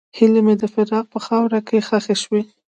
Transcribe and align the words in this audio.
هیلې 0.17 0.41
مې 0.45 0.55
د 0.61 0.63
فراق 0.73 1.05
په 1.13 1.19
خاوره 1.25 1.59
کې 1.67 1.85
ښخې 1.87 2.15
شوې. 2.23 2.41